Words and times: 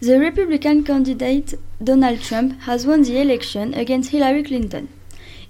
The 0.00 0.20
Republican 0.20 0.84
candidate 0.84 1.54
Donald 1.82 2.20
Trump 2.20 2.60
has 2.60 2.86
won 2.86 3.02
the 3.02 3.20
election 3.20 3.74
against 3.74 4.10
Hillary 4.10 4.44
Clinton. 4.44 4.88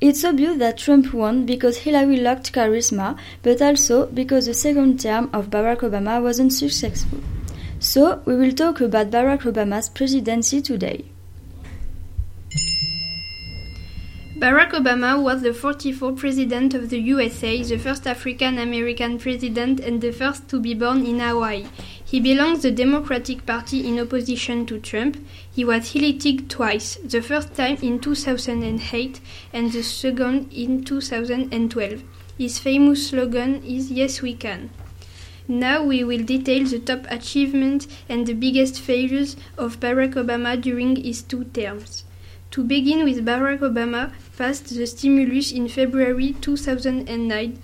It's 0.00 0.24
obvious 0.24 0.56
that 0.58 0.78
Trump 0.78 1.12
won 1.12 1.46
because 1.46 1.78
Hillary 1.78 2.18
lacked 2.18 2.52
charisma, 2.52 3.18
but 3.42 3.60
also 3.60 4.06
because 4.06 4.46
the 4.46 4.54
second 4.54 5.00
term 5.00 5.30
of 5.32 5.50
Barack 5.50 5.78
Obama 5.78 6.22
wasn't 6.22 6.52
successful. 6.52 7.18
So, 7.80 8.22
we 8.24 8.36
will 8.36 8.52
talk 8.52 8.80
about 8.80 9.10
Barack 9.10 9.40
Obama's 9.52 9.88
presidency 9.88 10.62
today. 10.62 11.06
Barack 14.38 14.72
Obama 14.72 15.18
was 15.18 15.40
the 15.40 15.48
44th 15.48 16.18
President 16.18 16.74
of 16.74 16.90
the 16.90 17.00
USA, 17.00 17.62
the 17.62 17.78
first 17.78 18.06
African 18.06 18.58
American 18.58 19.18
president, 19.18 19.80
and 19.80 20.02
the 20.02 20.12
first 20.12 20.46
to 20.50 20.60
be 20.60 20.74
born 20.74 21.06
in 21.06 21.20
Hawaii. 21.20 21.64
He 22.04 22.20
belongs 22.20 22.60
to 22.60 22.68
the 22.68 22.76
Democratic 22.76 23.46
Party 23.46 23.88
in 23.88 23.98
opposition 23.98 24.66
to 24.66 24.78
Trump. 24.78 25.16
He 25.50 25.64
was 25.64 25.96
elected 25.96 26.50
twice, 26.50 26.96
the 26.96 27.22
first 27.22 27.54
time 27.54 27.78
in 27.80 27.98
2008 27.98 29.20
and 29.54 29.72
the 29.72 29.82
second 29.82 30.52
in 30.52 30.84
2012. 30.84 32.02
His 32.36 32.58
famous 32.58 33.08
slogan 33.08 33.62
is 33.64 33.90
Yes, 33.90 34.20
we 34.20 34.34
can. 34.34 34.68
Now 35.48 35.82
we 35.82 36.04
will 36.04 36.22
detail 36.22 36.66
the 36.66 36.80
top 36.80 37.06
achievements 37.08 37.88
and 38.06 38.26
the 38.26 38.34
biggest 38.34 38.82
failures 38.82 39.34
of 39.56 39.80
Barack 39.80 40.12
Obama 40.12 40.60
during 40.60 40.96
his 40.96 41.22
two 41.22 41.44
terms. 41.44 42.04
To 42.52 42.64
begin 42.64 43.04
with, 43.04 43.24
Barack 43.24 43.60
Obama 43.60 44.12
passed 44.38 44.74
the 44.74 44.86
stimulus 44.86 45.52
in 45.52 45.68
February 45.68 46.34
2009. 46.40 47.58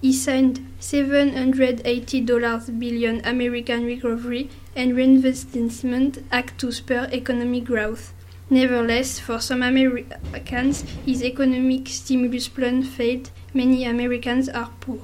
He 0.00 0.12
signed 0.12 0.66
$780 0.80 2.78
billion 2.78 3.20
American 3.26 3.84
Recovery 3.84 4.48
and 4.76 4.96
Reinvestment 4.96 6.24
Act 6.30 6.58
to 6.60 6.70
spur 6.70 7.08
economic 7.12 7.64
growth. 7.64 8.14
Nevertheless, 8.48 9.18
for 9.18 9.40
some 9.40 9.62
Americans, 9.62 10.84
his 11.04 11.22
economic 11.22 11.88
stimulus 11.88 12.48
plan 12.48 12.82
failed. 12.82 13.30
Many 13.52 13.84
Americans 13.84 14.48
are 14.48 14.70
poor. 14.80 15.02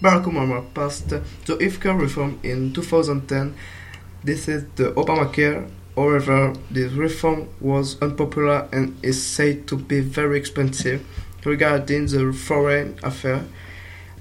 Barack 0.00 0.26
Obama 0.26 0.62
passed 0.74 1.08
the 1.08 1.20
healthcare 1.56 1.98
reform 1.98 2.38
in 2.44 2.72
2010. 2.72 3.54
This 4.22 4.46
is 4.46 4.64
the 4.76 4.92
Obamacare 4.92 5.68
However, 5.98 6.54
this 6.70 6.92
reform 6.92 7.48
was 7.58 8.00
unpopular 8.00 8.68
and 8.72 8.96
is 9.02 9.20
said 9.20 9.66
to 9.66 9.76
be 9.76 9.98
very 9.98 10.38
expensive. 10.38 11.04
Regarding 11.44 12.06
the 12.06 12.32
foreign 12.32 12.96
affair, 13.02 13.44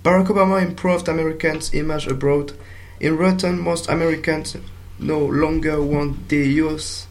Barack 0.04 0.26
Obama 0.30 0.60
improved 0.60 1.08
Americans' 1.08 1.76
image 1.76 2.08
abroad. 2.08 2.54
In 3.00 3.16
return, 3.16 3.60
most 3.60 3.90
Americans 3.90 4.58
no 4.98 5.20
longer 5.20 5.80
want 5.80 6.30
the 6.30 6.48
US 6.64 7.06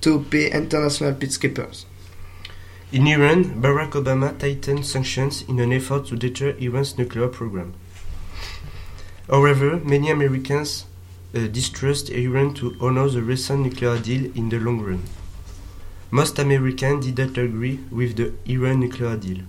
to 0.00 0.18
be 0.18 0.48
international 0.48 1.12
peacekeepers. 1.12 1.84
In 2.90 3.06
Iran, 3.06 3.62
Barack 3.62 3.92
Obama 3.92 4.36
tightened 4.36 4.86
sanctions 4.86 5.42
in 5.42 5.60
an 5.60 5.72
effort 5.72 6.06
to 6.06 6.16
deter 6.16 6.56
Iran's 6.58 6.98
nuclear 6.98 7.28
program. 7.28 7.74
However, 9.30 9.76
many 9.76 10.10
Americans 10.10 10.86
distrust 11.40 12.10
Iran 12.10 12.54
to 12.54 12.76
honor 12.80 13.08
the 13.08 13.22
recent 13.22 13.60
nuclear 13.60 13.98
deal 13.98 14.30
in 14.36 14.48
the 14.48 14.58
long 14.58 14.80
run. 14.80 15.02
Most 16.10 16.38
Americans 16.38 17.06
didn't 17.06 17.36
agree 17.36 17.80
with 17.90 18.16
the 18.16 18.32
Iran 18.46 18.80
nuclear 18.80 19.16
deal. 19.16 19.44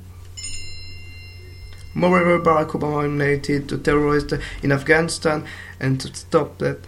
Moreover, 1.94 2.40
Barack 2.44 2.72
Obama 2.72 3.04
united 3.04 3.70
the 3.70 3.78
terrorists 3.78 4.34
in 4.64 4.72
Afghanistan 4.72 5.46
and 5.80 6.02
to 6.02 6.14
stop 6.14 6.58
that 6.58 6.80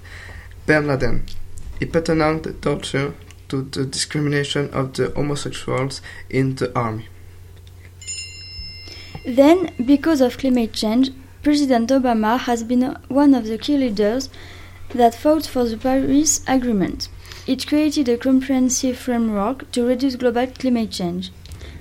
bin 0.65 0.87
Laden. 0.87 1.25
He 1.79 1.85
put 1.85 2.09
an 2.09 2.21
end 2.21 2.43
to 2.43 2.53
torture 2.53 3.13
to 3.49 3.61
the 3.61 3.85
discrimination 3.85 4.69
of 4.71 4.93
the 4.93 5.11
homosexuals 5.15 6.01
in 6.29 6.55
the 6.55 6.77
army. 6.77 7.07
Then, 9.25 9.73
because 9.85 10.21
of 10.21 10.37
climate 10.37 10.73
change, 10.73 11.11
President 11.43 11.89
Obama 11.89 12.39
has 12.39 12.63
been 12.63 12.97
one 13.07 13.33
of 13.33 13.45
the 13.45 13.57
key 13.57 13.77
leaders 13.77 14.29
that 14.89 15.15
fought 15.15 15.45
for 15.45 15.65
the 15.65 15.77
Paris 15.77 16.41
Agreement. 16.47 17.09
It 17.45 17.67
created 17.67 18.09
a 18.09 18.17
comprehensive 18.17 18.97
framework 18.97 19.71
to 19.71 19.85
reduce 19.85 20.15
global 20.15 20.47
climate 20.47 20.91
change. 20.91 21.31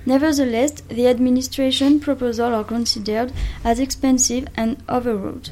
Nevertheless, 0.05 0.81
the 0.87 1.07
administration 1.07 1.99
proposals 1.99 2.39
are 2.39 2.63
considered 2.63 3.33
as 3.63 3.79
expensive 3.79 4.47
and 4.55 4.81
overwrought. 4.87 5.51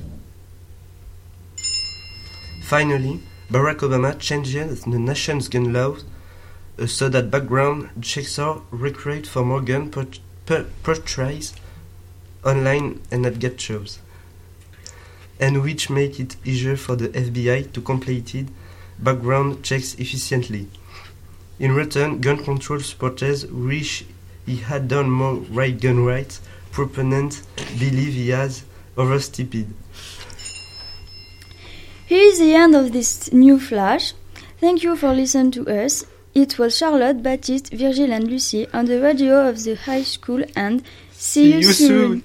Finally, 2.63 3.21
Barack 3.51 3.79
Obama 3.79 4.17
changed 4.17 4.53
the 4.55 4.99
nation's 4.99 5.49
gun 5.49 5.73
laws 5.73 6.03
uh, 6.79 6.87
so 6.87 7.09
that 7.09 7.29
background 7.29 7.89
checks 8.01 8.39
are 8.39 8.61
required 8.71 9.27
for 9.27 9.43
more 9.45 9.61
gun 9.61 9.91
purchase 10.83 11.53
online 12.43 13.01
and 13.11 13.25
at 13.25 13.39
get 13.39 13.59
shows 13.59 13.99
and 15.39 15.63
which 15.63 15.89
make 15.89 16.19
it 16.19 16.35
easier 16.45 16.75
for 16.75 16.95
the 16.95 17.09
FBI 17.09 17.71
to 17.73 17.81
complete 17.81 18.47
background 18.99 19.63
checks 19.63 19.95
efficiently. 19.95 20.67
In 21.59 21.73
return, 21.73 22.19
gun 22.21 22.43
control 22.43 22.79
supporters 22.79 23.45
wish 23.47 24.05
he 24.45 24.57
had 24.57 24.87
done 24.87 25.09
more 25.09 25.35
right 25.35 25.79
gun 25.79 26.03
rights. 26.03 26.41
Proponents 26.71 27.41
believe 27.79 28.13
he 28.13 28.29
has 28.29 28.63
overstepped. 28.97 29.67
Here 32.07 32.23
is 32.23 32.39
the 32.39 32.53
end 32.53 32.75
of 32.75 32.91
this 32.91 33.31
new 33.31 33.59
flash. 33.59 34.13
Thank 34.59 34.83
you 34.83 34.95
for 34.95 35.13
listening 35.13 35.51
to 35.51 35.83
us. 35.83 36.05
It 36.33 36.59
was 36.59 36.77
Charlotte, 36.77 37.23
Baptiste, 37.23 37.71
Virgile, 37.71 38.11
and 38.11 38.29
Lucie 38.29 38.67
on 38.73 38.85
the 38.85 39.01
radio 39.01 39.47
of 39.47 39.63
the 39.63 39.75
high 39.75 40.03
school, 40.03 40.43
and 40.55 40.83
see, 41.11 41.51
see 41.51 41.51
you, 41.51 41.57
you, 41.59 41.73
soon. 41.73 42.21
soon. 42.21 42.23